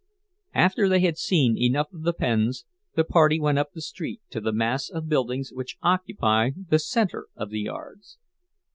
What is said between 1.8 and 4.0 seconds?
of the pens, the party went up the